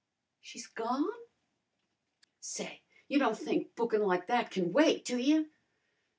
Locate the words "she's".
0.41-0.65